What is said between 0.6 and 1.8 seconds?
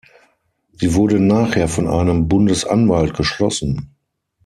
Sie wurde nachher